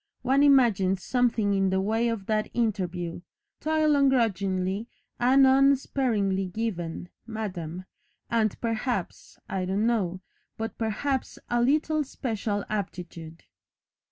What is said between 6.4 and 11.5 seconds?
given, Madam, and, perhaps I don't know but perhaps